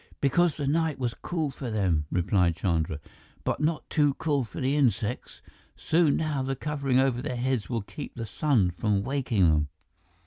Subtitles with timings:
[0.19, 2.99] "Because the night was cool for them," replied Chandra,
[3.43, 5.43] "but not too cool for the insects.
[5.75, 9.67] Soon, now, the covering over their heads will keep the sun from waking them."